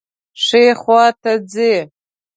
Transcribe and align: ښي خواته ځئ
ښي 0.43 0.65
خواته 0.81 1.31
ځئ 1.51 1.75